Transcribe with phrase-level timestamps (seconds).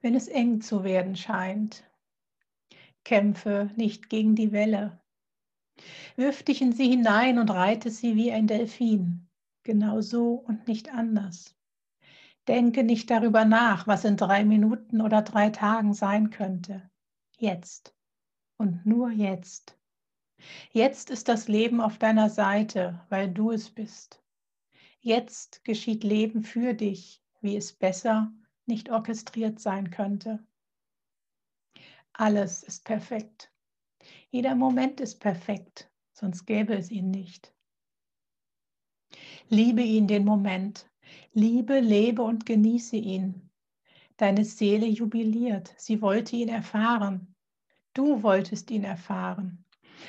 [0.00, 1.84] wenn es eng zu werden scheint.
[3.04, 5.00] Kämpfe nicht gegen die Welle.
[6.16, 9.28] Wirf dich in sie hinein und reite sie wie ein Delfin,
[9.62, 11.56] genau so und nicht anders.
[12.48, 16.90] Denke nicht darüber nach, was in drei Minuten oder drei Tagen sein könnte.
[17.38, 17.94] Jetzt
[18.56, 19.78] und nur jetzt.
[20.72, 24.22] Jetzt ist das Leben auf deiner Seite, weil du es bist.
[25.00, 28.32] Jetzt geschieht Leben für dich, wie es besser
[28.68, 30.46] nicht orchestriert sein könnte.
[32.12, 33.52] Alles ist perfekt.
[34.30, 37.54] Jeder Moment ist perfekt, sonst gäbe es ihn nicht.
[39.48, 40.90] Liebe ihn den Moment.
[41.32, 43.50] Liebe, lebe und genieße ihn.
[44.16, 45.74] Deine Seele jubiliert.
[45.78, 47.34] Sie wollte ihn erfahren.
[47.94, 49.64] Du wolltest ihn erfahren.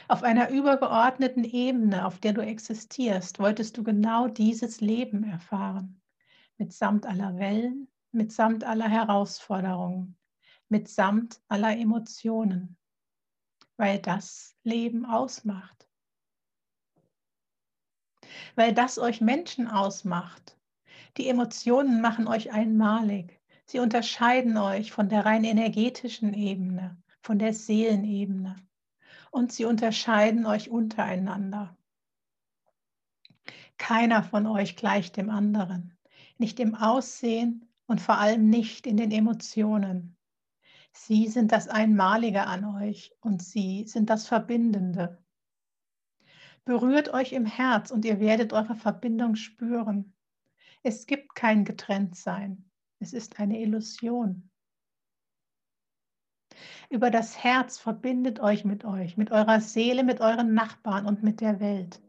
[0.07, 6.01] Auf einer übergeordneten Ebene, auf der du existierst, wolltest du genau dieses Leben erfahren.
[6.57, 10.17] Mitsamt aller Wellen, mitsamt aller Herausforderungen,
[10.67, 12.77] mitsamt aller Emotionen,
[13.77, 15.87] weil das Leben ausmacht.
[18.55, 20.57] Weil das euch Menschen ausmacht.
[21.17, 23.39] Die Emotionen machen euch einmalig.
[23.65, 28.55] Sie unterscheiden euch von der rein energetischen Ebene, von der Seelenebene.
[29.31, 31.77] Und sie unterscheiden euch untereinander.
[33.77, 35.97] Keiner von euch gleicht dem anderen,
[36.37, 40.15] nicht im Aussehen und vor allem nicht in den Emotionen.
[40.93, 45.23] Sie sind das Einmalige an euch und sie sind das Verbindende.
[46.65, 50.13] Berührt euch im Herz und ihr werdet eure Verbindung spüren.
[50.83, 52.69] Es gibt kein Getrenntsein.
[52.99, 54.51] Es ist eine Illusion.
[56.91, 61.41] Über das Herz verbindet euch mit euch, mit eurer Seele, mit euren Nachbarn und mit
[61.41, 62.01] der Welt.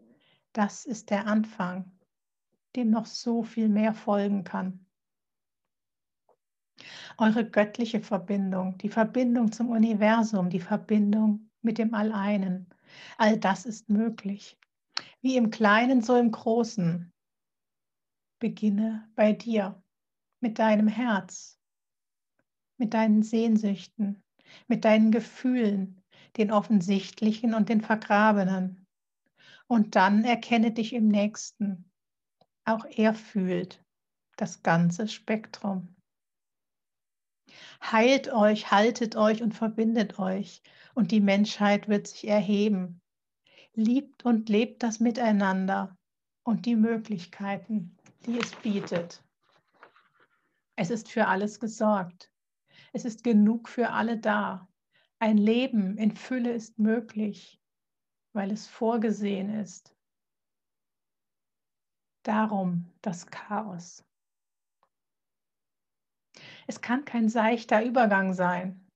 [0.53, 1.91] Das ist der Anfang,
[2.77, 4.84] dem noch so viel mehr folgen kann.
[7.19, 12.68] Eure göttliche Verbindung, die Verbindung zum Universum, die Verbindung mit dem Alleinen,
[13.18, 14.58] all das ist möglich.
[15.23, 17.13] Wie im Kleinen, so im Großen.
[18.39, 19.83] Beginne bei dir,
[20.41, 21.58] mit deinem Herz,
[22.79, 24.23] mit deinen Sehnsüchten,
[24.67, 26.01] mit deinen Gefühlen,
[26.36, 28.86] den offensichtlichen und den vergrabenen.
[29.67, 31.91] Und dann erkenne dich im Nächsten.
[32.64, 33.85] Auch er fühlt
[34.36, 35.95] das ganze Spektrum.
[37.83, 40.62] Heilt euch, haltet euch und verbindet euch,
[40.94, 43.00] und die Menschheit wird sich erheben
[43.74, 45.96] liebt und lebt das Miteinander
[46.42, 47.96] und die Möglichkeiten,
[48.27, 49.22] die es bietet.
[50.77, 52.33] Es ist für alles gesorgt.
[52.92, 54.68] Es ist genug für alle da.
[55.18, 57.61] Ein Leben in Fülle ist möglich,
[58.32, 59.94] weil es vorgesehen ist.
[62.22, 64.05] Darum das Chaos.
[66.70, 68.86] Es kann kein seichter Übergang sein.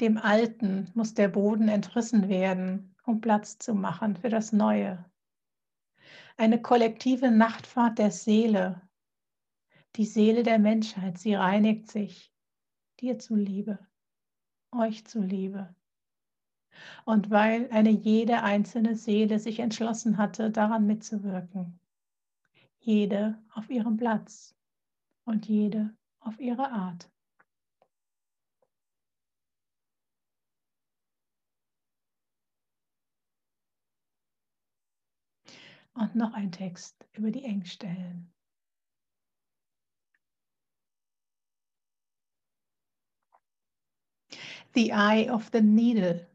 [0.00, 5.04] Dem Alten muss der Boden entrissen werden um Platz zu machen für das Neue.
[6.38, 8.80] Eine kollektive Nachtfahrt der Seele,
[9.96, 12.32] die Seele der Menschheit, sie reinigt sich,
[13.00, 13.78] dir zuliebe,
[14.72, 15.74] euch zuliebe.
[17.04, 21.78] Und weil eine jede einzelne Seele sich entschlossen hatte, daran mitzuwirken.
[22.78, 24.56] Jede auf ihrem Platz
[25.26, 27.10] und jede auf ihre Art.
[35.94, 38.32] Und noch ein Text über die Engstellen.
[44.74, 46.28] The Eye of the Needle.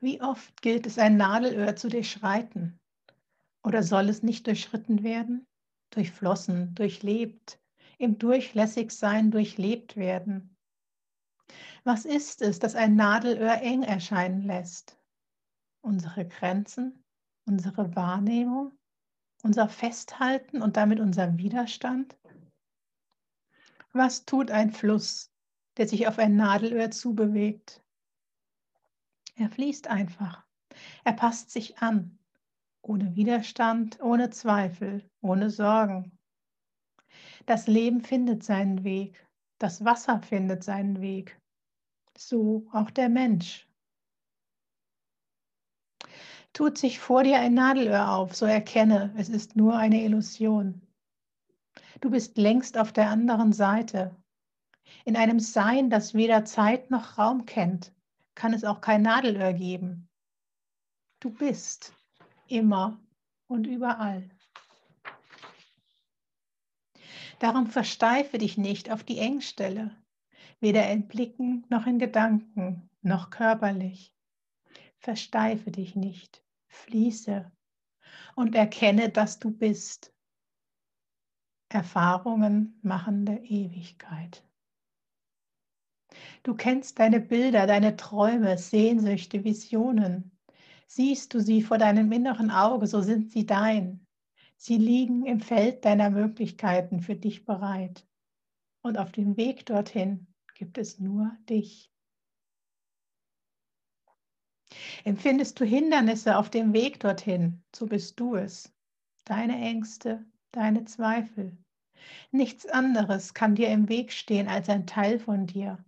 [0.00, 2.80] Wie oft gilt es, ein Nadelöhr zu durchschreiten?
[3.62, 5.46] Oder soll es nicht durchschritten werden?
[5.90, 7.60] Durchflossen, durchlebt,
[7.98, 10.56] im Durchlässigsein durchlebt werden.
[11.84, 14.98] Was ist es, das ein Nadelöhr eng erscheinen lässt?
[15.82, 17.04] Unsere Grenzen?
[17.46, 18.72] unsere Wahrnehmung,
[19.42, 22.16] unser Festhalten und damit unser Widerstand?
[23.92, 25.32] Was tut ein Fluss,
[25.76, 27.82] der sich auf ein Nadelöhr zubewegt?
[29.36, 30.44] Er fließt einfach.
[31.04, 32.18] Er passt sich an,
[32.82, 36.18] ohne Widerstand, ohne Zweifel, ohne Sorgen.
[37.46, 39.26] Das Leben findet seinen Weg,
[39.58, 41.38] das Wasser findet seinen Weg,
[42.16, 43.68] so auch der Mensch.
[46.54, 50.80] Tut sich vor dir ein Nadelöhr auf, so erkenne, es ist nur eine Illusion.
[52.00, 54.14] Du bist längst auf der anderen Seite.
[55.04, 57.92] In einem Sein, das weder Zeit noch Raum kennt,
[58.34, 60.08] kann es auch kein Nadelöhr geben.
[61.20, 61.92] Du bist
[62.48, 63.00] immer
[63.48, 64.28] und überall.
[67.38, 69.96] Darum versteife dich nicht auf die Engstelle.
[70.60, 74.14] weder in Blicken noch in Gedanken noch körperlich.
[74.96, 77.52] Versteife dich nicht, fließe
[78.34, 80.14] und erkenne, dass du bist.
[81.68, 84.42] Erfahrungen machende Ewigkeit.
[86.44, 90.30] Du kennst deine Bilder, deine Träume, Sehnsüchte, Visionen.
[90.86, 94.03] Siehst du sie vor deinem inneren Auge, so sind sie dein.
[94.56, 98.06] Sie liegen im Feld deiner Möglichkeiten für dich bereit.
[98.82, 101.90] Und auf dem Weg dorthin gibt es nur dich.
[105.04, 108.72] Empfindest du Hindernisse auf dem Weg dorthin, so bist du es.
[109.24, 111.56] Deine Ängste, deine Zweifel.
[112.30, 115.84] Nichts anderes kann dir im Weg stehen als ein Teil von dir,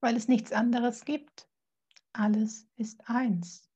[0.00, 1.48] weil es nichts anderes gibt.
[2.12, 3.71] Alles ist eins.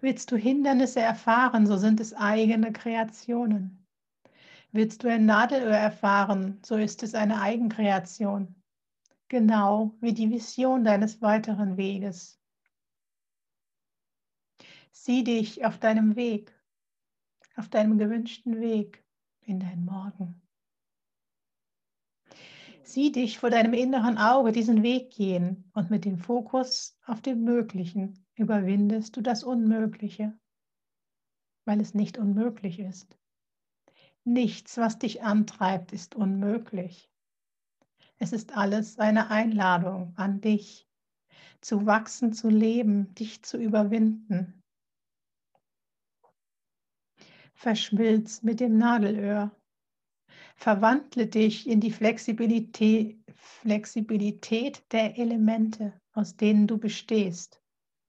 [0.00, 3.84] Willst du Hindernisse erfahren, so sind es eigene Kreationen.
[4.70, 8.54] Willst du ein Nadelöhr erfahren, so ist es eine Eigenkreation,
[9.26, 12.40] genau wie die Vision deines weiteren Weges.
[14.92, 16.52] Sieh dich auf deinem Weg,
[17.56, 19.04] auf deinem gewünschten Weg
[19.40, 20.40] in dein Morgen.
[22.88, 27.44] Sieh dich vor deinem inneren Auge diesen Weg gehen und mit dem Fokus auf dem
[27.44, 30.32] Möglichen überwindest du das Unmögliche,
[31.66, 33.18] weil es nicht unmöglich ist.
[34.24, 37.10] Nichts, was dich antreibt, ist unmöglich.
[38.16, 40.88] Es ist alles eine Einladung an dich,
[41.60, 44.62] zu wachsen, zu leben, dich zu überwinden.
[47.52, 49.54] Verschmilz mit dem Nadelöhr
[50.60, 57.62] Verwandle dich in die Flexibilität, Flexibilität der Elemente, aus denen du bestehst,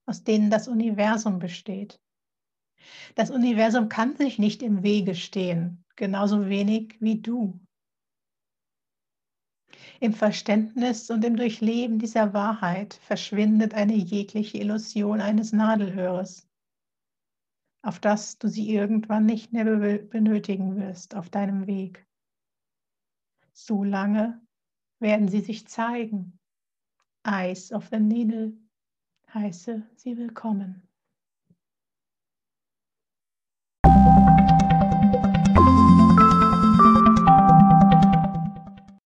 [0.07, 2.01] aus denen das Universum besteht.
[3.13, 7.59] Das Universum kann sich nicht im Wege stehen, genauso wenig wie du.
[9.99, 16.49] Im Verständnis und im Durchleben dieser Wahrheit verschwindet eine jegliche Illusion eines Nadelöhres,
[17.83, 22.08] auf das du sie irgendwann nicht mehr benötigen wirst auf deinem Weg.
[23.61, 24.41] So lange
[24.99, 26.39] werden sie sich zeigen.
[27.27, 28.53] Eyes of the Needle
[29.33, 30.88] heiße sie willkommen.